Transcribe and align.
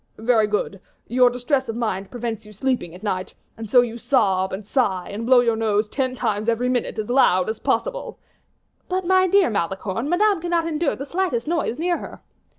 "Very 0.17 0.47
good; 0.47 0.81
your 1.05 1.29
distress 1.29 1.69
of 1.69 1.75
mind 1.75 2.09
prevents 2.09 2.43
you 2.43 2.53
sleeping 2.53 2.95
at 2.95 3.03
night, 3.03 3.35
and 3.55 3.69
so 3.69 3.81
you 3.81 3.99
sob, 3.99 4.51
and 4.51 4.65
sigh, 4.65 5.07
and 5.11 5.27
blow 5.27 5.41
your 5.41 5.55
nose 5.55 5.87
ten 5.87 6.15
times 6.15 6.49
every 6.49 6.69
minute 6.69 6.97
as 6.97 7.07
loud 7.07 7.47
as 7.51 7.59
possible." 7.59 8.17
"But, 8.89 9.05
my 9.05 9.27
dear 9.27 9.51
Malicorne, 9.51 10.09
Madame 10.09 10.41
cannot 10.41 10.65
endure 10.67 10.95
the 10.95 11.05
slightest 11.05 11.47
noise 11.47 11.77
near 11.77 11.97
her." 11.99 12.19